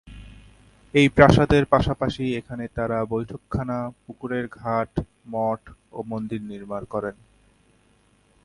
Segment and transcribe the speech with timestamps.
[0.93, 4.91] এই প্রাসাদের পাশাপাশি এখানে তারা বৈঠকখানা, পুকুরের ঘাট,
[5.27, 5.61] মঠ
[5.91, 7.15] ও মন্দির নির্মাণ করেন।